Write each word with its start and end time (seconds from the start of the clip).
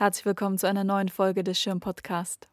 Herzlich 0.00 0.26
willkommen 0.26 0.58
zu 0.58 0.68
einer 0.68 0.84
neuen 0.84 1.08
Folge 1.08 1.42
des 1.42 1.58
Schirm 1.58 1.80
Podcast. 1.80 2.48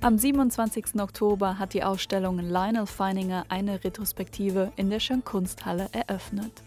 Am 0.00 0.16
27. 0.16 0.98
Oktober 0.98 1.58
hat 1.58 1.74
die 1.74 1.84
Ausstellung 1.84 2.38
Lionel 2.38 2.86
Feininger 2.86 3.44
eine 3.50 3.84
Retrospektive 3.84 4.72
in 4.76 4.88
der 4.88 5.00
Schirn 5.00 5.22
Kunsthalle 5.22 5.90
eröffnet. 5.92 6.62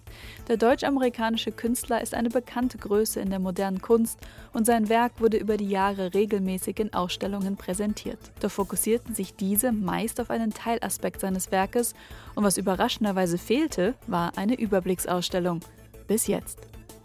Der 0.48 0.58
deutsch-amerikanische 0.58 1.52
Künstler 1.52 2.00
ist 2.00 2.14
eine 2.14 2.30
bekannte 2.30 2.78
Größe 2.78 3.20
in 3.20 3.32
der 3.32 3.40
modernen 3.40 3.82
Kunst 3.82 4.20
und 4.54 4.68
sein 4.68 4.88
Werk 4.88 5.20
wurde 5.20 5.38
über 5.38 5.58
die 5.58 5.70
Jahre 5.70 6.14
regelmäßig 6.14 6.80
in 6.80 6.94
Ausstellungen 6.94 7.58
präsentiert. 7.58 8.20
Doch 8.40 8.52
fokussierten 8.52 9.16
sich 9.16 9.34
diese 9.36 9.72
meist 9.72 10.22
auf 10.22 10.30
einen 10.30 10.54
Teilaspekt 10.54 11.22
seines 11.22 11.52
Werkes 11.52 11.96
und 12.36 12.44
was 12.44 12.58
überraschenderweise 12.58 13.40
fehlte, 13.40 13.96
war 14.06 14.38
eine 14.38 14.54
Überblicksausstellung 14.54 15.62
bis 16.10 16.28
jetzt. 16.28 16.60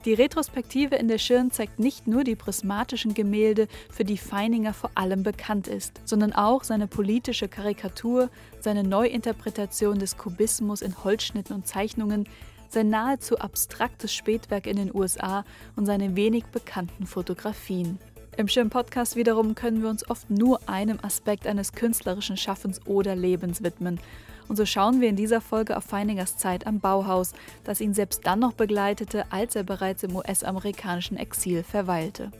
Die 0.05 0.12
Retrospektive 0.12 0.96
in 0.96 1.09
der 1.09 1.18
Schirn 1.18 1.50
zeigt 1.50 1.79
nicht 1.79 2.07
nur 2.07 2.25
die 2.25 2.36
prismatischen 2.36 3.14
Gemälde, 3.14 3.68
für 3.90 4.04
die 4.04 4.18
Feininger 4.18 4.75
vor 4.75 4.90
allem 4.96 5.22
bekannt 5.22 5.68
ist, 5.68 6.00
sondern 6.04 6.32
auch 6.32 6.64
seine 6.64 6.89
politische 6.89 7.48
Karikatur, 7.48 8.29
seine 8.61 8.82
Neuinterpretation 8.82 9.98
des 9.98 10.18
Kubismus 10.18 10.82
in 10.82 11.04
Holzschnitten 11.04 11.54
und 11.54 11.67
Zeichnungen, 11.67 12.29
sein 12.68 12.90
nahezu 12.90 13.39
abstraktes 13.39 14.12
Spätwerk 14.12 14.67
in 14.67 14.76
den 14.76 14.95
USA 14.95 15.45
und 15.76 15.86
seine 15.86 16.17
wenig 16.17 16.46
bekannten 16.46 17.07
Fotografien. 17.07 17.98
Im 18.37 18.49
Schirm-Podcast 18.49 19.15
wiederum 19.15 19.55
können 19.55 19.81
wir 19.81 19.89
uns 19.89 20.11
oft 20.11 20.29
nur 20.29 20.69
einem 20.69 20.99
Aspekt 21.03 21.47
eines 21.47 21.73
künstlerischen 21.73 22.37
Schaffens 22.37 22.85
oder 22.85 23.15
Lebens 23.15 23.63
widmen. 23.63 24.01
Und 24.49 24.57
so 24.57 24.67
schauen 24.67 25.01
wir 25.01 25.09
in 25.09 25.15
dieser 25.15 25.41
Folge 25.41 25.77
auf 25.77 25.85
Feiningers 25.85 26.37
Zeit 26.37 26.67
am 26.67 26.81
Bauhaus, 26.81 27.33
das 27.63 27.81
ihn 27.81 27.95
selbst 27.95 28.27
dann 28.27 28.41
noch 28.41 28.53
begleitete, 28.53 29.25
als 29.31 29.55
er 29.55 29.63
bereits 29.63 30.03
im 30.03 30.17
US-amerikanischen 30.17 31.17
Exil 31.17 31.63
verweilte. 31.63 32.33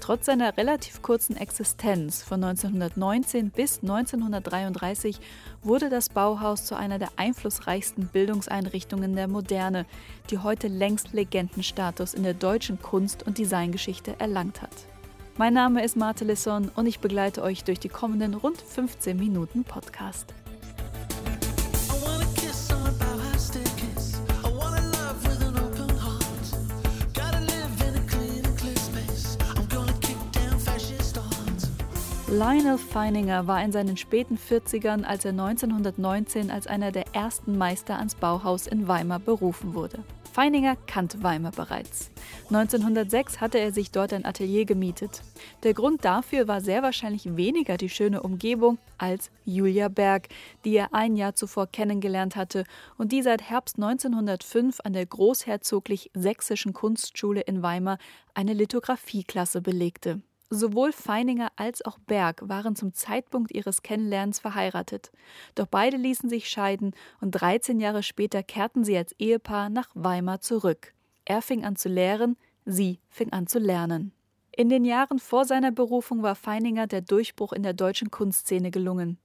Trotz 0.00 0.26
seiner 0.26 0.56
relativ 0.56 1.02
kurzen 1.02 1.36
Existenz 1.36 2.22
von 2.22 2.42
1919 2.42 3.50
bis 3.50 3.80
1933 3.82 5.20
wurde 5.62 5.90
das 5.90 6.08
Bauhaus 6.08 6.64
zu 6.64 6.76
einer 6.76 6.98
der 6.98 7.10
einflussreichsten 7.16 8.06
Bildungseinrichtungen 8.08 9.14
der 9.14 9.28
Moderne, 9.28 9.84
die 10.30 10.38
heute 10.38 10.68
längst 10.68 11.12
Legendenstatus 11.12 12.14
in 12.14 12.22
der 12.22 12.34
deutschen 12.34 12.80
Kunst- 12.80 13.26
und 13.26 13.38
Designgeschichte 13.38 14.16
erlangt 14.18 14.62
hat. 14.62 14.95
Mein 15.38 15.52
Name 15.52 15.84
ist 15.84 15.98
Marte 15.98 16.24
Lisson 16.24 16.70
und 16.76 16.86
ich 16.86 17.00
begleite 17.00 17.42
euch 17.42 17.62
durch 17.62 17.78
die 17.78 17.90
kommenden 17.90 18.32
rund 18.32 18.58
15 18.58 19.18
Minuten 19.18 19.64
Podcast. 19.64 20.32
Lionel 32.28 32.78
Feininger 32.78 33.46
war 33.46 33.62
in 33.62 33.72
seinen 33.72 33.98
späten 33.98 34.38
40ern, 34.38 35.04
als 35.04 35.26
er 35.26 35.32
1919 35.32 36.50
als 36.50 36.66
einer 36.66 36.92
der 36.92 37.14
ersten 37.14 37.58
Meister 37.58 37.98
ans 37.98 38.14
Bauhaus 38.14 38.66
in 38.66 38.88
Weimar 38.88 39.18
berufen 39.18 39.74
wurde. 39.74 40.02
Feininger 40.36 40.76
kannte 40.86 41.22
Weimar 41.22 41.52
bereits. 41.52 42.10
1906 42.50 43.40
hatte 43.40 43.58
er 43.58 43.72
sich 43.72 43.90
dort 43.90 44.12
ein 44.12 44.26
Atelier 44.26 44.66
gemietet. 44.66 45.22
Der 45.62 45.72
Grund 45.72 46.04
dafür 46.04 46.46
war 46.46 46.60
sehr 46.60 46.82
wahrscheinlich 46.82 47.38
weniger 47.38 47.78
die 47.78 47.88
schöne 47.88 48.22
Umgebung 48.22 48.76
als 48.98 49.30
Julia 49.46 49.88
Berg, 49.88 50.28
die 50.66 50.76
er 50.76 50.92
ein 50.92 51.16
Jahr 51.16 51.34
zuvor 51.34 51.68
kennengelernt 51.68 52.36
hatte 52.36 52.64
und 52.98 53.12
die 53.12 53.22
seit 53.22 53.48
Herbst 53.48 53.76
1905 53.76 54.80
an 54.84 54.92
der 54.92 55.06
Großherzoglich 55.06 56.10
Sächsischen 56.12 56.74
Kunstschule 56.74 57.40
in 57.40 57.62
Weimar 57.62 57.96
eine 58.34 58.52
Lithografieklasse 58.52 59.62
belegte. 59.62 60.20
Sowohl 60.48 60.92
Feininger 60.92 61.50
als 61.56 61.84
auch 61.84 61.98
Berg 61.98 62.40
waren 62.48 62.76
zum 62.76 62.94
Zeitpunkt 62.94 63.52
ihres 63.52 63.82
Kennenlernens 63.82 64.38
verheiratet. 64.38 65.10
Doch 65.56 65.66
beide 65.66 65.96
ließen 65.96 66.28
sich 66.28 66.48
scheiden 66.48 66.94
und 67.20 67.32
13 67.32 67.80
Jahre 67.80 68.02
später 68.02 68.42
kehrten 68.42 68.84
sie 68.84 68.96
als 68.96 69.12
Ehepaar 69.18 69.70
nach 69.70 69.88
Weimar 69.94 70.40
zurück. 70.40 70.94
Er 71.24 71.42
fing 71.42 71.64
an 71.64 71.74
zu 71.74 71.88
lehren, 71.88 72.36
sie 72.64 73.00
fing 73.08 73.32
an 73.32 73.48
zu 73.48 73.58
lernen. 73.58 74.12
In 74.58 74.70
den 74.70 74.86
Jahren 74.86 75.18
vor 75.18 75.44
seiner 75.44 75.70
Berufung 75.70 76.22
war 76.22 76.34
Feininger 76.34 76.86
der 76.86 77.02
Durchbruch 77.02 77.52
in 77.52 77.62
der 77.62 77.74
deutschen 77.74 78.10
Kunstszene 78.10 78.70
gelungen. 78.70 79.18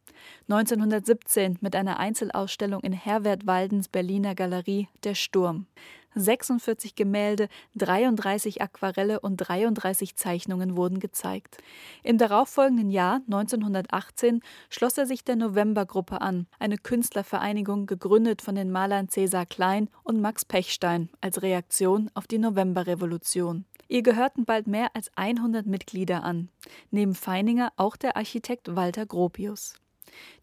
1917 0.50 1.58
mit 1.62 1.76
einer 1.76 2.00
Einzelausstellung 2.00 2.82
in 2.82 2.92
Herbert 2.92 3.48
Waldens 3.48 3.88
Berliner 3.88 4.36
Galerie 4.36 4.90
Der 5.04 5.16
Sturm. 5.16 5.68
46 6.16 6.96
Gemälde, 6.96 7.48
33 7.76 8.62
Aquarelle 8.62 9.20
und 9.20 9.38
33 9.38 10.16
Zeichnungen 10.16 10.76
wurden 10.76 11.00
gezeigt. 11.00 11.58
Im 12.04 12.18
darauffolgenden 12.18 12.90
Jahr 12.90 13.22
1918 13.26 14.42
schloss 14.70 14.98
er 14.98 15.06
sich 15.06 15.24
der 15.24 15.36
Novembergruppe 15.36 16.22
an, 16.22 16.48
eine 16.60 16.78
Künstlervereinigung 16.78 17.86
gegründet 17.86 18.42
von 18.42 18.56
den 18.56 18.72
Malern 18.72 19.10
Cäsar 19.10 19.46
Klein 19.46 19.90
und 20.04 20.22
Max 20.22 20.46
Pechstein 20.46 21.10
als 21.22 21.42
Reaktion 21.42 22.10
auf 22.14 22.28
die 22.28 22.40
Novemberrevolution. 22.40 23.66
Ihr 23.88 24.04
gehörten 24.04 24.46
bald 24.46 24.68
mehr 24.68 24.96
als 24.96 25.12
100 25.18 25.66
Mitglieder 25.66 26.24
an, 26.24 26.48
neben 26.92 27.14
Feininger 27.14 27.74
auch 27.76 27.98
der 27.98 28.16
Architekt 28.16 28.76
Walter 28.76 29.06
Gropius. 29.06 29.74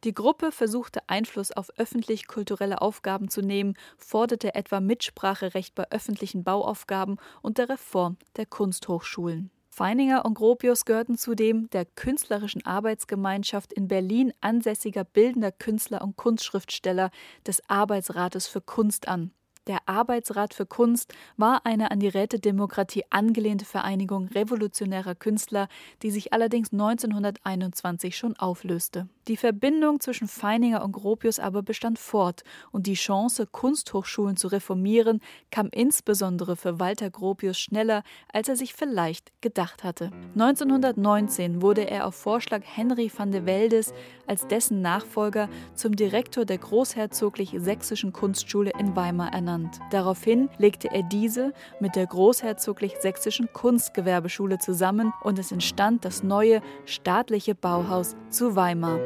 Die 0.04 0.14
Gruppe 0.14 0.52
versuchte 0.52 1.00
Einfluss 1.08 1.52
auf 1.52 1.70
öffentlich-kulturelle 1.76 2.80
Aufgaben 2.80 3.28
zu 3.28 3.40
nehmen, 3.40 3.74
forderte 3.96 4.54
etwa 4.54 4.80
Mitspracherecht 4.80 5.74
bei 5.74 5.90
öffentlichen 5.90 6.44
Bauaufgaben 6.44 7.16
und 7.42 7.58
der 7.58 7.68
Reform 7.68 8.16
der 8.36 8.46
Kunsthochschulen. 8.46 9.50
Feininger 9.78 10.24
und 10.24 10.34
Gropius 10.34 10.84
gehörten 10.84 11.16
zudem 11.16 11.70
der 11.70 11.84
künstlerischen 11.84 12.66
Arbeitsgemeinschaft 12.66 13.72
in 13.72 13.86
Berlin 13.86 14.32
ansässiger 14.40 15.04
bildender 15.04 15.52
Künstler 15.52 16.02
und 16.02 16.16
Kunstschriftsteller 16.16 17.12
des 17.46 17.62
Arbeitsrates 17.68 18.48
für 18.48 18.60
Kunst 18.60 19.06
an. 19.06 19.30
Der 19.68 19.86
Arbeitsrat 19.86 20.54
für 20.54 20.64
Kunst 20.64 21.12
war 21.36 21.66
eine 21.66 21.90
an 21.90 22.00
die 22.00 22.08
Rätedemokratie 22.08 23.04
angelehnte 23.10 23.66
Vereinigung 23.66 24.28
revolutionärer 24.28 25.14
Künstler, 25.14 25.68
die 26.02 26.10
sich 26.10 26.32
allerdings 26.32 26.72
1921 26.72 28.16
schon 28.16 28.34
auflöste. 28.36 29.08
Die 29.28 29.36
Verbindung 29.36 30.00
zwischen 30.00 30.26
Feininger 30.26 30.82
und 30.82 30.92
Gropius 30.92 31.38
aber 31.38 31.62
bestand 31.62 31.98
fort 31.98 32.44
und 32.72 32.86
die 32.86 32.94
Chance, 32.94 33.46
Kunsthochschulen 33.46 34.38
zu 34.38 34.48
reformieren, 34.48 35.20
kam 35.50 35.68
insbesondere 35.70 36.56
für 36.56 36.80
Walter 36.80 37.10
Gropius 37.10 37.58
schneller, 37.58 38.04
als 38.32 38.48
er 38.48 38.56
sich 38.56 38.72
vielleicht 38.72 39.32
gedacht 39.42 39.84
hatte. 39.84 40.10
1919 40.32 41.60
wurde 41.60 41.82
er 41.82 42.06
auf 42.06 42.14
Vorschlag 42.14 42.62
Henry 42.64 43.12
van 43.14 43.32
de 43.32 43.44
Veldes 43.44 43.92
als 44.26 44.46
dessen 44.46 44.80
Nachfolger 44.80 45.50
zum 45.74 45.94
Direktor 45.94 46.46
der 46.46 46.56
Großherzoglich 46.56 47.54
Sächsischen 47.58 48.14
Kunstschule 48.14 48.72
in 48.78 48.96
Weimar 48.96 49.34
ernannt. 49.34 49.57
Daraufhin 49.90 50.48
legte 50.58 50.90
er 50.92 51.02
diese 51.02 51.52
mit 51.80 51.96
der 51.96 52.06
Großherzoglich 52.06 52.96
Sächsischen 53.00 53.52
Kunstgewerbeschule 53.52 54.58
zusammen 54.58 55.12
und 55.22 55.38
es 55.38 55.52
entstand 55.52 56.04
das 56.04 56.22
neue 56.22 56.60
staatliche 56.84 57.54
Bauhaus 57.54 58.16
zu 58.30 58.56
Weimar. 58.56 58.98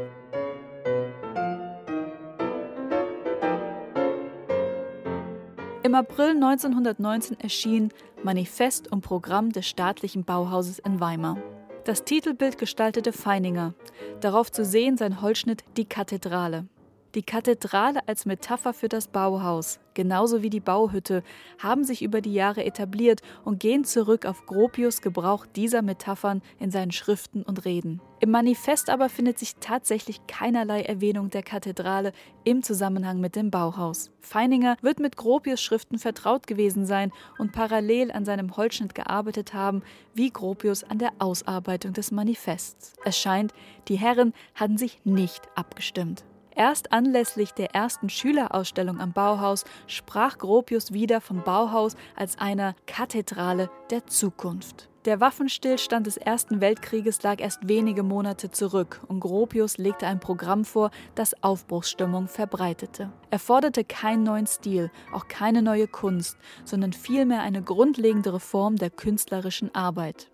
Im 5.85 5.97
April 5.97 6.31
1919 6.31 7.41
erschien 7.41 7.93
Manifest 8.23 8.91
und 8.93 9.01
Programm 9.01 9.51
des 9.51 9.67
staatlichen 9.67 10.25
Bauhauses 10.25 10.79
in 10.79 11.01
Weimar. 11.01 11.39
Das 11.85 12.05
Titelbild 12.05 12.59
gestaltete 12.59 13.13
Feininger. 13.13 13.75
Darauf 14.21 14.53
zu 14.53 14.65
sehen 14.65 14.97
sein 14.97 15.21
Holzschnitt 15.21 15.65
Die 15.77 15.85
Kathedrale. 15.85 16.67
Die 17.15 17.23
Kathedrale 17.23 18.01
als 18.09 18.25
Metapher 18.25 18.73
für 18.73 18.89
das 18.89 19.07
Bauhaus, 19.07 19.81
genauso 19.93 20.43
wie 20.43 20.49
die 20.49 20.61
Bauhütte, 20.61 21.23
haben 21.59 21.85
sich 21.85 22.01
über 22.01 22.23
die 22.23 22.33
Jahre 22.33 22.65
etabliert 22.65 23.21
und 23.45 23.61
gehen 23.61 23.85
zurück 23.85 24.25
auf 24.25 24.47
Gropius 24.47 25.03
Gebrauch 25.03 25.45
dieser 25.45 25.83
Metaphern 25.83 26.41
in 26.59 26.71
seinen 26.71 26.91
Schriften 26.91 27.43
und 27.43 27.67
Reden. 27.67 28.01
Im 28.21 28.31
Manifest 28.31 28.89
aber 28.89 29.11
findet 29.11 29.39
sich 29.39 29.57
tatsächlich 29.57 30.27
keinerlei 30.27 30.81
Erwähnung 30.81 31.29
der 31.29 31.43
Kathedrale 31.43 32.13
im 32.45 32.63
Zusammenhang 32.63 33.21
mit 33.21 33.37
dem 33.37 33.51
Bauhaus. 33.51 34.11
Feininger 34.23 34.79
wird 34.81 34.99
mit 34.99 35.19
Gropius 35.19 35.61
Schriften 35.61 35.99
vertraut 35.99 36.47
gewesen 36.47 36.87
sein 36.87 37.13
und 37.37 37.53
parallel 37.53 38.11
an 38.11 38.25
seinem 38.25 38.57
Holzschnitt 38.57 38.95
gearbeitet 38.95 39.53
haben, 39.53 39.83
wie 40.15 40.31
Gropius 40.31 40.83
an 40.83 40.97
der 40.97 41.13
Ausarbeitung 41.19 41.93
des 41.93 42.11
Manifests. 42.11 42.95
Es 43.05 43.19
scheint, 43.19 43.53
die 43.89 43.97
Herren 43.97 44.33
hatten 44.55 44.79
sich 44.79 45.05
nicht 45.05 45.43
abgestimmt. 45.57 46.25
Erst 46.55 46.93
anlässlich 46.93 47.53
der 47.53 47.75
ersten 47.75 48.09
Schülerausstellung 48.09 49.01
am 49.01 49.13
Bauhaus 49.13 49.65
sprach 49.87 50.39
Gropius 50.39 50.93
wieder 50.93 51.21
vom 51.21 51.43
Bauhaus 51.43 51.97
als 52.15 52.39
einer 52.39 52.75
Kathedrale 52.87 53.71
der 53.91 54.07
Zukunft. 54.07 54.89
Der 55.05 55.19
Waffenstillstand 55.19 56.07
des 56.07 56.17
Ersten 56.17 56.61
Weltkrieges 56.61 57.25
lag 57.25 57.41
erst 57.41 57.67
wenige 57.69 58.05
Monate 58.05 58.53
zurück 58.53 59.01
und 59.09 59.19
Gropius 59.19 59.77
legte 59.77 60.07
ein 60.07 60.21
Programm 60.21 60.65
vor, 60.65 60.93
das 61.17 61.43
Aufbruchsstimmung 61.43 62.29
verbreitete. 62.29 63.11
Er 63.31 63.39
forderte 63.41 63.83
keinen 63.83 64.23
neuen 64.23 64.47
Stil, 64.47 64.93
auch 65.13 65.27
keine 65.27 65.61
neue 65.61 65.89
Kunst, 65.89 66.37
sondern 66.65 66.93
vielmehr 66.93 67.41
eine 67.43 67.63
grundlegende 67.63 68.33
Reform 68.33 68.77
der 68.77 68.91
künstlerischen 68.91 69.75
Arbeit. 69.75 70.32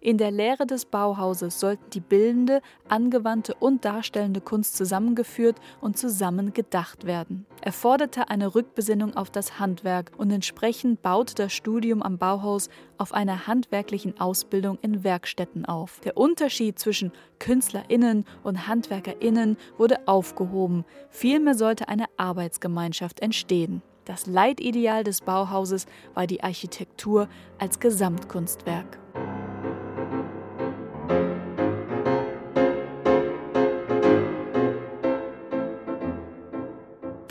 In 0.00 0.18
der 0.18 0.30
Lehre 0.30 0.66
des 0.66 0.84
Bauhauses 0.84 1.60
sollten 1.60 1.90
die 1.90 2.00
bildende, 2.00 2.60
angewandte 2.88 3.54
und 3.54 3.84
darstellende 3.84 4.40
Kunst 4.40 4.76
zusammengeführt 4.76 5.56
und 5.80 5.98
zusammen 5.98 6.52
gedacht 6.52 7.06
werden. 7.06 7.46
Er 7.60 7.72
forderte 7.72 8.28
eine 8.28 8.54
Rückbesinnung 8.54 9.16
auf 9.16 9.30
das 9.30 9.58
Handwerk 9.58 10.12
und 10.16 10.30
entsprechend 10.30 11.02
baute 11.02 11.34
das 11.34 11.52
Studium 11.52 12.02
am 12.02 12.18
Bauhaus 12.18 12.68
auf 12.98 13.12
einer 13.12 13.46
handwerklichen 13.46 14.20
Ausbildung 14.20 14.78
in 14.82 15.04
Werkstätten 15.04 15.64
auf. 15.64 16.00
Der 16.00 16.16
Unterschied 16.16 16.78
zwischen 16.78 17.12
KünstlerInnen 17.38 18.24
und 18.42 18.68
HandwerkerInnen 18.68 19.56
wurde 19.78 20.06
aufgehoben. 20.06 20.84
Vielmehr 21.10 21.54
sollte 21.54 21.88
eine 21.88 22.06
Arbeitsgemeinschaft 22.16 23.20
entstehen. 23.20 23.82
Das 24.06 24.26
Leitideal 24.26 25.02
des 25.02 25.20
Bauhauses 25.20 25.86
war 26.14 26.28
die 26.28 26.42
Architektur 26.42 27.28
als 27.58 27.80
Gesamtkunstwerk. 27.80 28.98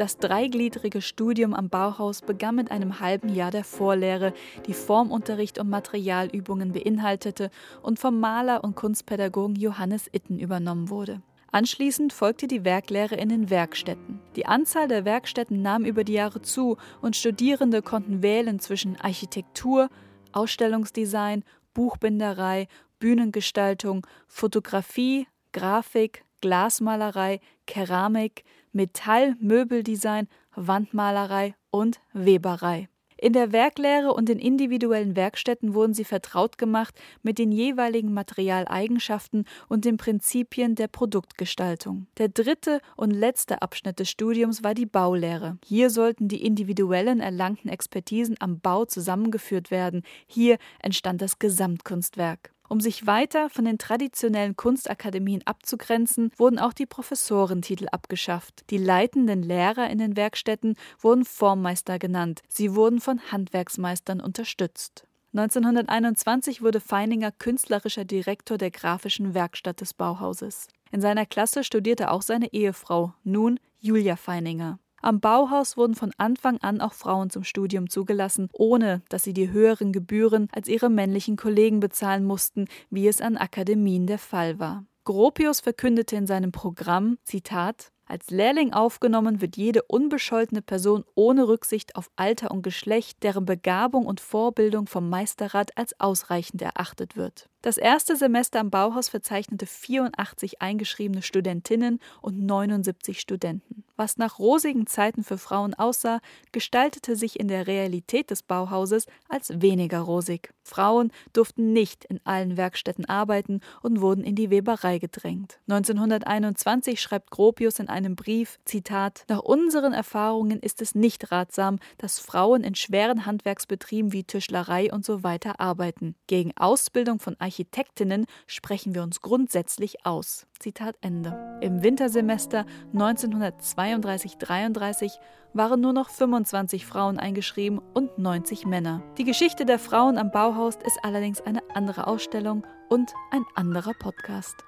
Das 0.05 0.19
dreigliedrige 0.19 1.01
Studium 1.01 1.55
am 1.55 1.69
Bauhaus 1.69 2.21
begann 2.21 2.53
mit 2.53 2.69
einem 2.69 2.99
halben 2.99 3.27
Jahr 3.27 3.49
der 3.49 3.63
Vorlehre, 3.63 4.35
die 4.67 4.75
Formunterricht 4.75 5.57
und 5.57 5.67
Materialübungen 5.67 6.73
beinhaltete 6.73 7.49
und 7.81 7.97
vom 7.97 8.19
Maler 8.19 8.63
und 8.63 8.75
Kunstpädagogen 8.75 9.55
Johannes 9.55 10.07
Itten 10.13 10.37
übernommen 10.37 10.91
wurde. 10.91 11.23
Anschließend 11.51 12.13
folgte 12.13 12.45
die 12.45 12.63
Werklehre 12.63 13.15
in 13.15 13.29
den 13.29 13.49
Werkstätten. 13.49 14.19
Die 14.35 14.45
Anzahl 14.45 14.87
der 14.87 15.05
Werkstätten 15.05 15.63
nahm 15.63 15.85
über 15.85 16.03
die 16.03 16.13
Jahre 16.13 16.43
zu 16.43 16.77
und 17.01 17.15
Studierende 17.15 17.81
konnten 17.81 18.21
wählen 18.21 18.59
zwischen 18.59 19.01
Architektur, 19.01 19.89
Ausstellungsdesign, 20.33 21.43
Buchbinderei, 21.73 22.67
Bühnengestaltung, 22.99 24.05
Fotografie, 24.27 25.25
Grafik, 25.51 26.25
Glasmalerei, 26.41 27.39
Keramik, 27.65 28.43
Metall, 28.75 29.37
Möbeldesign, 29.39 30.27
Wandmalerei 30.53 31.55
und 31.71 32.01
Weberei. 32.11 32.89
In 33.17 33.31
der 33.31 33.53
Werklehre 33.53 34.13
und 34.13 34.29
in 34.29 34.37
individuellen 34.37 35.15
Werkstätten 35.15 35.73
wurden 35.73 35.93
sie 35.93 36.03
vertraut 36.03 36.57
gemacht 36.57 36.93
mit 37.23 37.39
den 37.39 37.53
jeweiligen 37.53 38.13
Materialeigenschaften 38.13 39.45
und 39.69 39.85
den 39.85 39.95
Prinzipien 39.95 40.75
der 40.75 40.89
Produktgestaltung. 40.89 42.07
Der 42.17 42.27
dritte 42.27 42.81
und 42.97 43.11
letzte 43.11 43.61
Abschnitt 43.61 43.99
des 43.99 44.09
Studiums 44.09 44.61
war 44.61 44.73
die 44.73 44.85
Baulehre. 44.85 45.57
Hier 45.63 45.89
sollten 45.89 46.27
die 46.27 46.45
individuellen 46.45 47.21
erlangten 47.21 47.69
Expertisen 47.69 48.35
am 48.39 48.59
Bau 48.59 48.83
zusammengeführt 48.83 49.71
werden. 49.71 50.03
Hier 50.27 50.57
entstand 50.79 51.21
das 51.21 51.39
Gesamtkunstwerk. 51.39 52.54
Um 52.67 52.79
sich 52.79 53.05
weiter 53.05 53.49
von 53.49 53.65
den 53.65 53.77
traditionellen 53.77 54.55
Kunstakademien 54.55 55.41
abzugrenzen, 55.45 56.31
wurden 56.37 56.59
auch 56.59 56.73
die 56.73 56.85
Professorentitel 56.85 57.87
abgeschafft. 57.91 58.63
Die 58.69 58.77
leitenden 58.77 59.43
Lehrer 59.43 59.89
in 59.89 59.99
den 59.99 60.15
Werkstätten 60.15 60.75
wurden 60.99 61.25
Formmeister 61.25 61.99
genannt. 61.99 62.41
Sie 62.47 62.75
wurden 62.75 62.99
von 62.99 63.19
Handwerksmeistern 63.31 64.19
unterstützt. 64.19 65.05
1921 65.33 66.61
wurde 66.61 66.79
Feininger 66.79 67.31
künstlerischer 67.31 68.05
Direktor 68.05 68.57
der 68.57 68.71
grafischen 68.71 69.33
Werkstatt 69.33 69.81
des 69.81 69.93
Bauhauses. 69.93 70.67
In 70.91 71.01
seiner 71.01 71.25
Klasse 71.25 71.65
studierte 71.65 72.09
auch 72.09 72.21
seine 72.21 72.53
Ehefrau, 72.53 73.13
nun 73.25 73.59
Julia 73.81 74.15
Feininger. 74.15 74.79
Am 75.05 75.19
Bauhaus 75.19 75.77
wurden 75.77 75.93
von 75.93 76.11
Anfang 76.17 76.57
an 76.61 76.81
auch 76.81 76.93
Frauen 76.93 77.29
zum 77.29 77.43
Studium 77.43 77.91
zugelassen, 77.91 78.49
ohne 78.53 79.03
dass 79.07 79.21
sie 79.21 79.33
die 79.33 79.51
höheren 79.51 79.91
Gebühren 79.91 80.47
als 80.51 80.67
ihre 80.67 80.89
männlichen 80.89 81.35
Kollegen 81.35 81.79
bezahlen 81.79 82.25
mussten, 82.25 82.65
wie 82.89 83.07
es 83.07 83.21
an 83.21 83.37
Akademien 83.37 84.07
der 84.07 84.17
Fall 84.17 84.57
war. 84.57 84.83
Gropius 85.03 85.59
verkündete 85.59 86.15
in 86.15 86.25
seinem 86.25 86.51
Programm, 86.51 87.19
Zitat, 87.23 87.91
als 88.07 88.31
Lehrling 88.31 88.73
aufgenommen 88.73 89.41
wird 89.41 89.57
jede 89.57 89.83
unbescholtene 89.83 90.63
Person 90.63 91.03
ohne 91.13 91.47
Rücksicht 91.47 91.95
auf 91.95 92.09
Alter 92.15 92.49
und 92.49 92.63
Geschlecht, 92.63 93.21
deren 93.21 93.45
Begabung 93.45 94.07
und 94.07 94.19
Vorbildung 94.19 94.87
vom 94.87 95.07
Meisterrat 95.09 95.77
als 95.77 95.99
ausreichend 95.99 96.63
erachtet 96.63 97.15
wird. 97.15 97.47
Das 97.65 97.79
erste 97.79 98.15
Semester 98.15 98.59
am 98.59 98.69
Bauhaus 98.69 99.09
verzeichnete 99.09 99.65
84 99.65 100.61
eingeschriebene 100.61 101.23
Studentinnen 101.23 101.99
und 102.21 102.45
79 102.45 103.19
Studenten. 103.19 103.83
Was 103.95 104.17
nach 104.17 104.37
rosigen 104.37 104.85
Zeiten 104.85 105.23
für 105.23 105.39
Frauen 105.39 105.73
aussah, 105.73 106.19
gestaltete 106.51 107.15
sich 107.15 107.39
in 107.39 107.47
der 107.47 107.65
Realität 107.65 108.29
des 108.29 108.43
Bauhauses 108.43 109.07
als 109.29 109.61
weniger 109.61 110.01
rosig. 110.01 110.53
Frauen 110.61 111.11
durften 111.33 111.73
nicht 111.73 112.05
in 112.05 112.19
allen 112.23 112.55
Werkstätten 112.55 113.05
arbeiten 113.05 113.61
und 113.81 114.01
wurden 114.01 114.23
in 114.23 114.35
die 114.35 114.51
Weberei 114.51 114.99
gedrängt. 114.99 115.59
1921 115.67 117.01
schreibt 117.01 117.31
Gropius 117.31 117.79
in 117.79 117.87
einem 117.87 118.15
Brief, 118.15 118.59
Zitat, 118.65 119.23
Nach 119.27 119.39
unseren 119.39 119.93
Erfahrungen 119.93 120.59
ist 120.59 120.83
es 120.83 120.93
nicht 120.93 121.31
ratsam, 121.31 121.79
dass 121.97 122.19
Frauen 122.19 122.63
in 122.63 122.75
schweren 122.75 123.25
Handwerksbetrieben 123.25 124.11
wie 124.11 124.23
Tischlerei 124.23 124.91
und 124.91 125.03
so 125.03 125.23
weiter 125.23 125.59
arbeiten. 125.59 126.15
Gegen 126.27 126.55
Ausbildung 126.57 127.19
von 127.19 127.35
Architekten 127.39 127.54
Architektinnen 127.55 128.25
sprechen 128.47 128.93
wir 128.95 129.01
uns 129.01 129.21
grundsätzlich 129.21 130.05
aus. 130.05 130.45
Zitat 130.59 130.97
Ende. 130.99 131.57
Im 131.61 131.83
Wintersemester 131.83 132.65
1932-33 132.93 135.13
waren 135.53 135.79
nur 135.79 135.93
noch 135.93 136.09
25 136.09 136.85
Frauen 136.85 137.17
eingeschrieben 137.17 137.79
und 137.93 138.17
90 138.17 138.65
Männer. 138.65 139.01
Die 139.17 139.23
Geschichte 139.23 139.65
der 139.65 139.79
Frauen 139.79 140.17
am 140.17 140.31
Bauhaus 140.31 140.75
ist 140.85 140.99
allerdings 141.01 141.39
eine 141.39 141.61
andere 141.73 142.07
Ausstellung 142.07 142.67
und 142.89 143.13
ein 143.31 143.45
anderer 143.55 143.93
Podcast. 143.93 144.65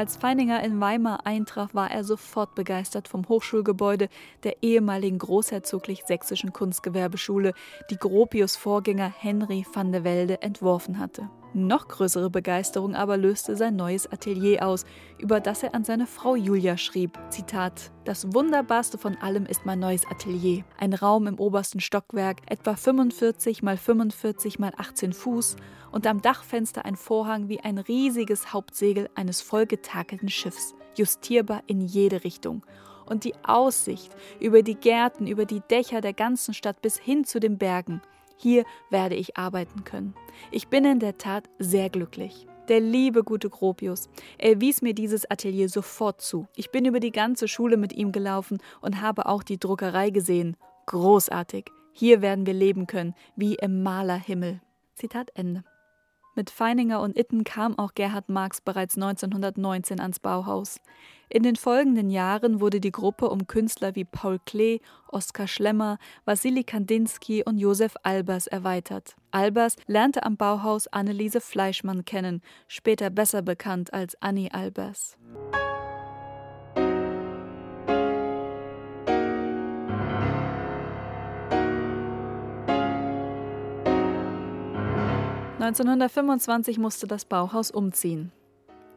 Als 0.00 0.16
Feininger 0.16 0.64
in 0.64 0.80
Weimar 0.80 1.26
eintraf, 1.26 1.74
war 1.74 1.90
er 1.90 2.04
sofort 2.04 2.54
begeistert 2.54 3.06
vom 3.06 3.28
Hochschulgebäude 3.28 4.08
der 4.44 4.62
ehemaligen 4.62 5.18
großherzoglich-sächsischen 5.18 6.54
Kunstgewerbeschule, 6.54 7.52
die 7.90 7.98
Gropius 7.98 8.56
Vorgänger 8.56 9.12
Henry 9.14 9.66
van 9.70 9.92
der 9.92 10.02
Welde 10.02 10.40
entworfen 10.40 10.98
hatte. 10.98 11.28
Noch 11.52 11.88
größere 11.88 12.30
Begeisterung 12.30 12.94
aber 12.94 13.16
löste 13.16 13.56
sein 13.56 13.74
neues 13.74 14.10
Atelier 14.12 14.64
aus, 14.64 14.84
über 15.18 15.40
das 15.40 15.64
er 15.64 15.74
an 15.74 15.82
seine 15.82 16.06
Frau 16.06 16.36
Julia 16.36 16.76
schrieb. 16.76 17.18
Zitat: 17.30 17.90
Das 18.04 18.32
wunderbarste 18.32 18.98
von 18.98 19.16
allem 19.16 19.46
ist 19.46 19.66
mein 19.66 19.80
neues 19.80 20.06
Atelier. 20.06 20.62
Ein 20.78 20.94
Raum 20.94 21.26
im 21.26 21.40
obersten 21.40 21.80
Stockwerk, 21.80 22.38
etwa 22.46 22.76
45 22.76 23.64
mal 23.64 23.76
45 23.76 24.60
mal 24.60 24.72
18 24.76 25.12
Fuß 25.12 25.56
und 25.90 26.06
am 26.06 26.22
Dachfenster 26.22 26.84
ein 26.84 26.94
Vorhang 26.94 27.48
wie 27.48 27.58
ein 27.60 27.78
riesiges 27.78 28.52
Hauptsegel 28.52 29.10
eines 29.16 29.40
vollgetakelten 29.40 30.28
Schiffs, 30.28 30.76
justierbar 30.96 31.64
in 31.66 31.80
jede 31.80 32.22
Richtung 32.22 32.64
und 33.06 33.24
die 33.24 33.34
Aussicht 33.42 34.14
über 34.38 34.62
die 34.62 34.76
Gärten, 34.76 35.26
über 35.26 35.46
die 35.46 35.62
Dächer 35.68 36.00
der 36.00 36.12
ganzen 36.12 36.54
Stadt 36.54 36.80
bis 36.80 36.96
hin 36.96 37.24
zu 37.24 37.40
den 37.40 37.58
Bergen. 37.58 38.02
Hier 38.42 38.64
werde 38.88 39.16
ich 39.16 39.36
arbeiten 39.36 39.84
können. 39.84 40.14
Ich 40.50 40.68
bin 40.68 40.86
in 40.86 40.98
der 40.98 41.18
Tat 41.18 41.50
sehr 41.58 41.90
glücklich. 41.90 42.46
Der 42.68 42.80
liebe 42.80 43.22
gute 43.22 43.50
Gropius. 43.50 44.08
Er 44.38 44.62
wies 44.62 44.80
mir 44.80 44.94
dieses 44.94 45.30
Atelier 45.30 45.68
sofort 45.68 46.22
zu. 46.22 46.46
Ich 46.56 46.70
bin 46.70 46.86
über 46.86 47.00
die 47.00 47.10
ganze 47.10 47.48
Schule 47.48 47.76
mit 47.76 47.92
ihm 47.92 48.12
gelaufen 48.12 48.56
und 48.80 49.02
habe 49.02 49.26
auch 49.26 49.42
die 49.42 49.58
Druckerei 49.58 50.08
gesehen. 50.08 50.56
Großartig. 50.86 51.66
Hier 51.92 52.22
werden 52.22 52.46
wir 52.46 52.54
leben 52.54 52.86
können, 52.86 53.14
wie 53.36 53.56
im 53.56 53.82
Malerhimmel. 53.82 54.62
Zitat 54.94 55.30
Ende. 55.34 55.62
Mit 56.34 56.50
Feininger 56.50 57.00
und 57.00 57.16
Itten 57.16 57.44
kam 57.44 57.78
auch 57.78 57.94
Gerhard 57.94 58.28
Marx 58.28 58.60
bereits 58.60 58.96
1919 58.96 60.00
ans 60.00 60.20
Bauhaus. 60.20 60.80
In 61.28 61.42
den 61.44 61.56
folgenden 61.56 62.10
Jahren 62.10 62.60
wurde 62.60 62.80
die 62.80 62.90
Gruppe 62.90 63.30
um 63.30 63.46
Künstler 63.46 63.94
wie 63.94 64.04
Paul 64.04 64.40
Klee, 64.44 64.80
Oskar 65.08 65.46
Schlemmer, 65.46 65.98
Wassili 66.24 66.64
Kandinsky 66.64 67.44
und 67.44 67.58
Josef 67.58 67.94
Albers 68.02 68.48
erweitert. 68.48 69.14
Albers 69.30 69.76
lernte 69.86 70.24
am 70.24 70.36
Bauhaus 70.36 70.88
Anneliese 70.88 71.40
Fleischmann 71.40 72.04
kennen, 72.04 72.42
später 72.66 73.10
besser 73.10 73.42
bekannt 73.42 73.92
als 73.92 74.20
Annie 74.20 74.52
Albers. 74.52 75.16
1925 85.70 86.78
musste 86.78 87.06
das 87.06 87.24
Bauhaus 87.24 87.70
umziehen. 87.70 88.32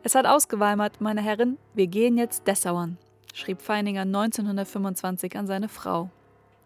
Es 0.01 0.15
hat 0.15 0.25
ausgeweimert, 0.25 1.01
meine 1.01 1.21
Herren, 1.21 1.59
wir 1.75 1.85
gehen 1.85 2.17
jetzt 2.17 2.47
Dessauern, 2.47 2.97
schrieb 3.31 3.61
Feininger 3.61 4.01
1925 4.01 5.37
an 5.37 5.45
seine 5.45 5.69
Frau. 5.69 6.09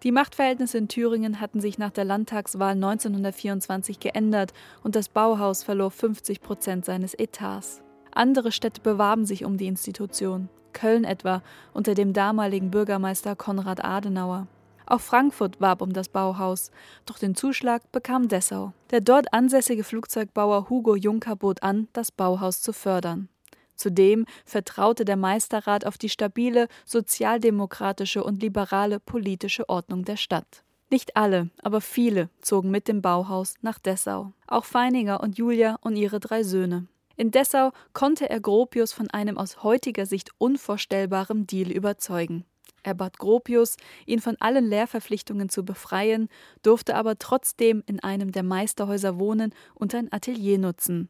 Die 0.03 0.13
Machtverhältnisse 0.13 0.77
in 0.77 0.87
Thüringen 0.87 1.41
hatten 1.41 1.59
sich 1.59 1.77
nach 1.77 1.91
der 1.91 2.05
Landtagswahl 2.05 2.71
1924 2.71 3.99
geändert 3.99 4.53
und 4.81 4.95
das 4.95 5.09
Bauhaus 5.09 5.63
verlor 5.63 5.91
50 5.91 6.39
Prozent 6.39 6.85
seines 6.85 7.13
Etats. 7.13 7.81
Andere 8.13 8.53
Städte 8.53 8.79
bewarben 8.79 9.25
sich 9.25 9.43
um 9.43 9.57
die 9.57 9.67
Institution. 9.67 10.47
Köln 10.71 11.03
etwa 11.03 11.41
unter 11.73 11.95
dem 11.95 12.13
damaligen 12.13 12.71
Bürgermeister 12.71 13.35
Konrad 13.35 13.83
Adenauer. 13.83 14.47
Auch 14.87 15.01
Frankfurt 15.01 15.59
warb 15.59 15.81
um 15.81 15.91
das 15.91 16.07
Bauhaus, 16.07 16.71
doch 17.05 17.19
den 17.19 17.35
Zuschlag 17.35 17.91
bekam 17.91 18.29
Dessau. 18.29 18.71
Der 18.89 19.01
dort 19.01 19.33
ansässige 19.33 19.83
Flugzeugbauer 19.83 20.69
Hugo 20.69 20.95
Juncker 20.95 21.35
bot 21.35 21.61
an, 21.61 21.89
das 21.91 22.09
Bauhaus 22.11 22.61
zu 22.61 22.71
fördern. 22.71 23.27
Zudem 23.75 24.25
vertraute 24.45 25.03
der 25.03 25.17
Meisterrat 25.17 25.85
auf 25.85 25.97
die 25.97 26.09
stabile, 26.09 26.69
sozialdemokratische 26.85 28.23
und 28.23 28.41
liberale 28.41 28.99
politische 28.99 29.67
Ordnung 29.67 30.05
der 30.05 30.17
Stadt. 30.17 30.63
Nicht 30.89 31.17
alle, 31.17 31.49
aber 31.61 31.81
viele 31.81 32.29
zogen 32.41 32.71
mit 32.71 32.87
dem 32.87 33.01
Bauhaus 33.01 33.55
nach 33.61 33.79
Dessau. 33.79 34.31
Auch 34.47 34.63
Feininger 34.63 35.19
und 35.19 35.37
Julia 35.37 35.77
und 35.81 35.97
ihre 35.97 36.21
drei 36.21 36.43
Söhne. 36.43 36.87
In 37.17 37.31
Dessau 37.31 37.71
konnte 37.91 38.29
er 38.29 38.39
Gropius 38.39 38.93
von 38.93 39.09
einem 39.09 39.37
aus 39.37 39.63
heutiger 39.63 40.05
Sicht 40.05 40.31
unvorstellbaren 40.37 41.45
Deal 41.45 41.71
überzeugen. 41.71 42.45
Er 42.87 42.93
bat 42.93 43.19
Gropius, 43.19 43.75
ihn 44.05 44.21
von 44.21 44.37
allen 44.39 44.65
Lehrverpflichtungen 44.65 45.49
zu 45.49 45.65
befreien, 45.65 46.29
durfte 46.63 46.95
aber 46.95 47.19
trotzdem 47.19 47.83
in 47.85 47.99
einem 47.99 48.31
der 48.31 48.43
Meisterhäuser 48.43 49.19
wohnen 49.19 49.53
und 49.75 49.93
ein 49.93 50.09
Atelier 50.13 50.57
nutzen. 50.57 51.09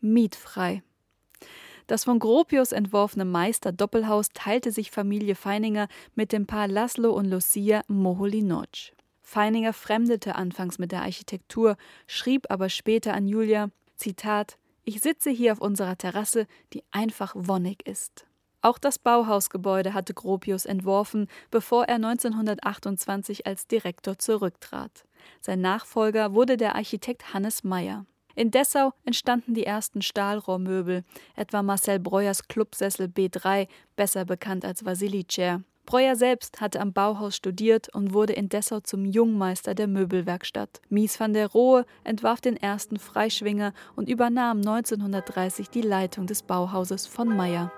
Mietfrei. 0.00 0.82
Das 1.86 2.04
von 2.04 2.18
Gropius 2.18 2.72
entworfene 2.72 3.26
Meister-Doppelhaus 3.26 4.30
teilte 4.32 4.72
sich 4.72 4.90
Familie 4.90 5.34
Feininger 5.34 5.86
mit 6.14 6.32
dem 6.32 6.46
Paar 6.46 6.66
Laszlo 6.66 7.12
und 7.12 7.26
Lucia 7.26 7.82
Moholy-Nagy. 7.88 8.92
Feininger 9.20 9.74
fremdete 9.74 10.34
anfangs 10.34 10.78
mit 10.78 10.92
der 10.92 11.02
Architektur, 11.02 11.76
schrieb 12.06 12.50
aber 12.50 12.70
später 12.70 13.12
an 13.12 13.28
Julia: 13.28 13.68
Zitat: 13.96 14.56
Ich 14.84 15.02
sitze 15.02 15.28
hier 15.28 15.52
auf 15.52 15.60
unserer 15.60 15.98
Terrasse, 15.98 16.46
die 16.72 16.82
einfach 16.90 17.34
wonnig 17.36 17.86
ist. 17.86 18.24
Auch 18.62 18.78
das 18.78 18.98
Bauhausgebäude 18.98 19.92
hatte 19.92 20.14
Gropius 20.14 20.66
entworfen, 20.66 21.26
bevor 21.50 21.84
er 21.84 21.96
1928 21.96 23.46
als 23.46 23.66
Direktor 23.66 24.18
zurücktrat. 24.18 25.04
Sein 25.40 25.60
Nachfolger 25.60 26.32
wurde 26.32 26.56
der 26.56 26.76
Architekt 26.76 27.34
Hannes 27.34 27.64
Meyer. 27.64 28.06
In 28.34 28.50
Dessau 28.50 28.92
entstanden 29.04 29.54
die 29.54 29.66
ersten 29.66 30.00
Stahlrohrmöbel, 30.00 31.04
etwa 31.34 31.62
Marcel 31.62 31.98
Breuers 31.98 32.48
Clubsessel 32.48 33.06
B3, 33.06 33.68
besser 33.96 34.24
bekannt 34.24 34.64
als 34.64 34.84
Vasili-Chair. 34.84 35.62
Breuer 35.84 36.14
selbst 36.14 36.60
hatte 36.60 36.80
am 36.80 36.92
Bauhaus 36.92 37.36
studiert 37.36 37.92
und 37.92 38.14
wurde 38.14 38.32
in 38.32 38.48
Dessau 38.48 38.80
zum 38.80 39.04
Jungmeister 39.04 39.74
der 39.74 39.88
Möbelwerkstatt. 39.88 40.80
Mies 40.88 41.18
van 41.18 41.32
der 41.32 41.48
Rohe 41.48 41.84
entwarf 42.04 42.40
den 42.40 42.56
ersten 42.56 42.98
Freischwinger 42.98 43.74
und 43.96 44.08
übernahm 44.08 44.58
1930 44.58 45.68
die 45.68 45.82
Leitung 45.82 46.26
des 46.26 46.44
Bauhauses 46.44 47.06
von 47.08 47.28
Meyer. 47.36 47.72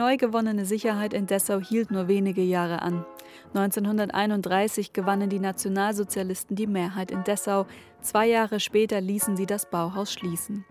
Neu 0.00 0.16
gewonnene 0.16 0.64
Sicherheit 0.64 1.12
in 1.12 1.26
Dessau 1.26 1.60
hielt 1.60 1.90
nur 1.90 2.08
wenige 2.08 2.40
Jahre 2.40 2.80
an. 2.80 3.04
1931 3.52 4.94
gewannen 4.94 5.28
die 5.28 5.38
Nationalsozialisten 5.38 6.56
die 6.56 6.66
Mehrheit 6.66 7.10
in 7.10 7.22
Dessau, 7.22 7.66
zwei 8.00 8.26
Jahre 8.26 8.60
später 8.60 8.98
ließen 9.02 9.36
sie 9.36 9.44
das 9.44 9.68
Bauhaus 9.68 10.10
schließen. 10.10 10.64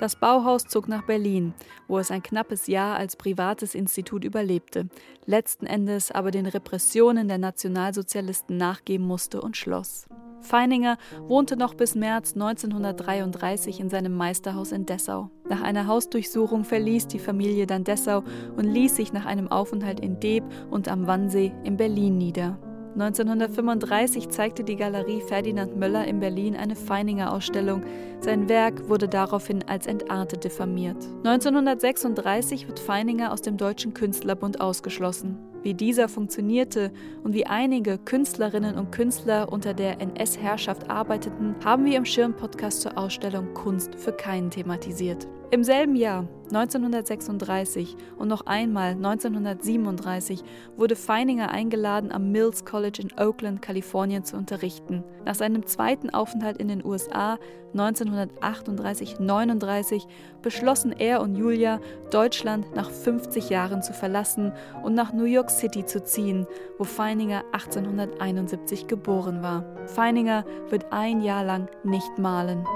Das 0.00 0.16
Bauhaus 0.16 0.66
zog 0.66 0.88
nach 0.88 1.06
Berlin, 1.06 1.54
wo 1.86 2.00
es 2.00 2.10
ein 2.10 2.24
knappes 2.24 2.66
Jahr 2.66 2.96
als 2.96 3.14
privates 3.14 3.76
Institut 3.76 4.24
überlebte, 4.24 4.88
letzten 5.24 5.66
Endes 5.66 6.10
aber 6.10 6.32
den 6.32 6.46
Repressionen 6.46 7.28
der 7.28 7.38
Nationalsozialisten 7.38 8.56
nachgeben 8.56 9.06
musste 9.06 9.40
und 9.40 9.56
schloss. 9.56 10.08
Feininger 10.44 10.96
wohnte 11.26 11.56
noch 11.56 11.74
bis 11.74 11.94
März 11.94 12.34
1933 12.34 13.80
in 13.80 13.90
seinem 13.90 14.14
Meisterhaus 14.16 14.72
in 14.72 14.86
Dessau. 14.86 15.30
Nach 15.48 15.62
einer 15.62 15.86
Hausdurchsuchung 15.86 16.64
verließ 16.64 17.08
die 17.08 17.18
Familie 17.18 17.66
dann 17.66 17.84
Dessau 17.84 18.22
und 18.56 18.64
ließ 18.64 18.96
sich 18.96 19.12
nach 19.12 19.26
einem 19.26 19.48
Aufenthalt 19.48 20.00
in 20.00 20.20
Deb 20.20 20.44
und 20.70 20.88
am 20.88 21.06
Wannsee 21.06 21.52
in 21.64 21.76
Berlin 21.76 22.18
nieder. 22.18 22.58
1935 22.94 24.28
zeigte 24.28 24.62
die 24.62 24.76
Galerie 24.76 25.20
Ferdinand 25.20 25.76
Möller 25.76 26.06
in 26.06 26.20
Berlin 26.20 26.54
eine 26.54 26.76
Feininger-Ausstellung. 26.76 27.82
Sein 28.20 28.48
Werk 28.48 28.88
wurde 28.88 29.08
daraufhin 29.08 29.64
als 29.66 29.88
entartet 29.88 30.44
diffamiert. 30.44 31.04
1936 31.24 32.68
wird 32.68 32.78
Feininger 32.78 33.32
aus 33.32 33.42
dem 33.42 33.56
Deutschen 33.56 33.94
Künstlerbund 33.94 34.60
ausgeschlossen. 34.60 35.38
Wie 35.64 35.72
dieser 35.72 36.10
funktionierte 36.10 36.92
und 37.22 37.32
wie 37.32 37.46
einige 37.46 37.96
Künstlerinnen 37.96 38.76
und 38.76 38.92
Künstler 38.92 39.50
unter 39.50 39.72
der 39.72 39.98
NS-Herrschaft 39.98 40.90
arbeiteten, 40.90 41.54
haben 41.64 41.86
wir 41.86 41.96
im 41.96 42.04
Schirm-Podcast 42.04 42.82
zur 42.82 42.98
Ausstellung 42.98 43.54
Kunst 43.54 43.94
für 43.94 44.12
keinen 44.12 44.50
thematisiert. 44.50 45.26
Im 45.54 45.62
selben 45.62 45.94
Jahr, 45.94 46.26
1936 46.52 47.96
und 48.18 48.26
noch 48.26 48.46
einmal 48.46 48.94
1937, 48.94 50.42
wurde 50.76 50.96
Feininger 50.96 51.52
eingeladen, 51.52 52.10
am 52.10 52.32
Mills 52.32 52.64
College 52.64 53.02
in 53.02 53.12
Oakland, 53.16 53.62
Kalifornien 53.62 54.24
zu 54.24 54.36
unterrichten. 54.36 55.04
Nach 55.24 55.36
seinem 55.36 55.64
zweiten 55.64 56.10
Aufenthalt 56.10 56.56
in 56.56 56.66
den 56.66 56.84
USA 56.84 57.38
1938-39 57.72 60.08
beschlossen 60.42 60.90
er 60.90 61.20
und 61.20 61.36
Julia, 61.36 61.78
Deutschland 62.10 62.74
nach 62.74 62.90
50 62.90 63.48
Jahren 63.48 63.80
zu 63.80 63.92
verlassen 63.92 64.52
und 64.82 64.94
nach 64.94 65.12
New 65.12 65.22
York 65.22 65.50
City 65.50 65.86
zu 65.86 66.02
ziehen, 66.02 66.48
wo 66.78 66.84
Feininger 66.84 67.44
1871 67.52 68.88
geboren 68.88 69.44
war. 69.44 69.64
Feininger 69.86 70.44
wird 70.70 70.92
ein 70.92 71.20
Jahr 71.20 71.44
lang 71.44 71.68
nicht 71.84 72.18
malen. 72.18 72.66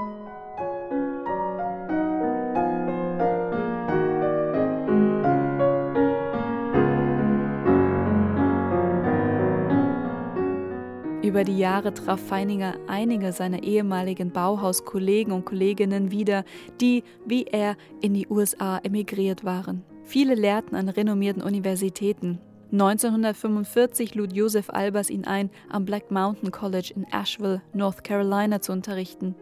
Über 11.29 11.43
die 11.43 11.59
Jahre 11.59 11.93
traf 11.93 12.19
Feininger 12.19 12.73
einige 12.87 13.33
seiner 13.33 13.61
ehemaligen 13.61 14.31
Bauhauskollegen 14.31 15.31
und 15.31 15.45
Kolleginnen 15.45 16.09
wieder, 16.09 16.43
die, 16.81 17.03
wie 17.23 17.43
er, 17.43 17.77
in 18.01 18.15
die 18.15 18.25
USA 18.29 18.79
emigriert 18.79 19.45
waren. 19.45 19.83
Viele 20.05 20.33
lehrten 20.33 20.75
an 20.75 20.89
renommierten 20.89 21.43
Universitäten. 21.43 22.39
1945 22.71 24.15
lud 24.15 24.33
Joseph 24.33 24.71
Albers 24.71 25.11
ihn 25.11 25.25
ein, 25.25 25.51
am 25.69 25.85
Black 25.85 26.09
Mountain 26.09 26.49
College 26.49 26.93
in 26.95 27.05
Asheville, 27.11 27.61
North 27.73 28.03
Carolina 28.03 28.59
zu 28.59 28.71
unterrichten. 28.71 29.35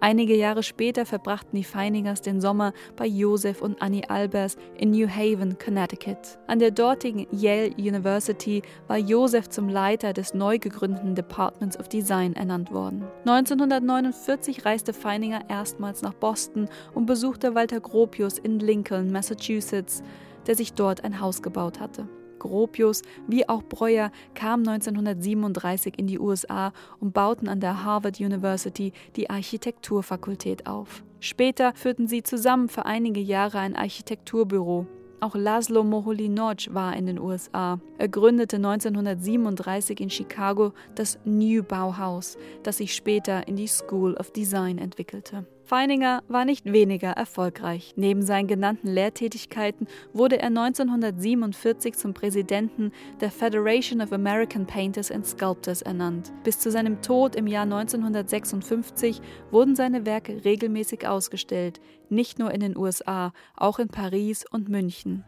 Einige 0.00 0.36
Jahre 0.36 0.62
später 0.62 1.04
verbrachten 1.04 1.56
die 1.56 1.64
Feiningers 1.64 2.22
den 2.22 2.40
Sommer 2.40 2.72
bei 2.94 3.06
Joseph 3.06 3.60
und 3.60 3.82
Annie 3.82 4.08
Albers 4.08 4.56
in 4.76 4.92
New 4.92 5.08
Haven, 5.08 5.58
Connecticut. 5.58 6.38
An 6.46 6.60
der 6.60 6.70
dortigen 6.70 7.26
Yale 7.32 7.72
University 7.76 8.62
war 8.86 8.98
Joseph 8.98 9.48
zum 9.48 9.68
Leiter 9.68 10.12
des 10.12 10.34
neu 10.34 10.60
gegründeten 10.60 11.16
Departments 11.16 11.78
of 11.78 11.88
Design 11.88 12.34
ernannt 12.34 12.70
worden. 12.70 13.04
1949 13.26 14.64
reiste 14.64 14.92
Feininger 14.92 15.42
erstmals 15.48 16.02
nach 16.02 16.14
Boston 16.14 16.68
und 16.94 17.06
besuchte 17.06 17.56
Walter 17.56 17.80
Gropius 17.80 18.38
in 18.38 18.60
Lincoln, 18.60 19.10
Massachusetts, 19.10 20.04
der 20.46 20.54
sich 20.54 20.74
dort 20.74 21.02
ein 21.02 21.20
Haus 21.20 21.42
gebaut 21.42 21.80
hatte. 21.80 22.08
Gropius 22.38 23.02
wie 23.26 23.48
auch 23.48 23.62
Breuer 23.62 24.10
kamen 24.34 24.66
1937 24.68 25.98
in 25.98 26.06
die 26.06 26.18
USA 26.18 26.72
und 27.00 27.12
bauten 27.12 27.48
an 27.48 27.60
der 27.60 27.84
Harvard 27.84 28.20
University 28.20 28.92
die 29.16 29.30
Architekturfakultät 29.30 30.66
auf. 30.66 31.02
Später 31.20 31.72
führten 31.74 32.06
sie 32.06 32.22
zusammen 32.22 32.68
für 32.68 32.86
einige 32.86 33.20
Jahre 33.20 33.58
ein 33.58 33.74
Architekturbüro. 33.74 34.86
Auch 35.20 35.34
Laszlo 35.34 35.82
Moholy-Nagy 35.82 36.72
war 36.72 36.96
in 36.96 37.06
den 37.06 37.18
USA. 37.18 37.80
Er 37.98 38.08
gründete 38.08 38.56
1937 38.56 39.98
in 39.98 40.10
Chicago 40.10 40.72
das 40.94 41.18
New 41.24 41.64
Bauhaus, 41.64 42.38
das 42.62 42.76
sich 42.76 42.94
später 42.94 43.48
in 43.48 43.56
die 43.56 43.66
School 43.66 44.14
of 44.14 44.30
Design 44.30 44.78
entwickelte. 44.78 45.44
Feininger 45.68 46.22
war 46.28 46.46
nicht 46.46 46.64
weniger 46.72 47.10
erfolgreich. 47.10 47.92
Neben 47.94 48.22
seinen 48.22 48.46
genannten 48.46 48.88
Lehrtätigkeiten 48.88 49.86
wurde 50.14 50.38
er 50.38 50.46
1947 50.46 51.94
zum 51.94 52.14
Präsidenten 52.14 52.90
der 53.20 53.30
Federation 53.30 54.00
of 54.00 54.10
American 54.10 54.64
Painters 54.64 55.10
and 55.10 55.26
Sculptors 55.26 55.82
ernannt. 55.82 56.32
Bis 56.42 56.58
zu 56.58 56.70
seinem 56.70 57.02
Tod 57.02 57.36
im 57.36 57.46
Jahr 57.46 57.64
1956 57.64 59.20
wurden 59.50 59.76
seine 59.76 60.06
Werke 60.06 60.42
regelmäßig 60.42 61.06
ausgestellt, 61.06 61.82
nicht 62.08 62.38
nur 62.38 62.50
in 62.50 62.60
den 62.60 62.74
USA, 62.74 63.34
auch 63.54 63.78
in 63.78 63.88
Paris 63.88 64.46
und 64.50 64.70
München. 64.70 65.22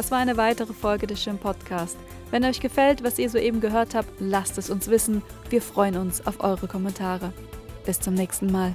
Das 0.00 0.10
war 0.10 0.16
eine 0.16 0.38
weitere 0.38 0.72
Folge 0.72 1.06
des 1.06 1.22
Schirm 1.22 1.36
Podcast. 1.36 1.98
Wenn 2.30 2.42
euch 2.46 2.60
gefällt, 2.60 3.04
was 3.04 3.18
ihr 3.18 3.28
soeben 3.28 3.60
gehört 3.60 3.94
habt, 3.94 4.08
lasst 4.18 4.56
es 4.56 4.70
uns 4.70 4.88
wissen. 4.88 5.20
Wir 5.50 5.60
freuen 5.60 5.98
uns 5.98 6.26
auf 6.26 6.42
eure 6.42 6.68
Kommentare. 6.68 7.34
Bis 7.84 8.00
zum 8.00 8.14
nächsten 8.14 8.50
Mal. 8.50 8.74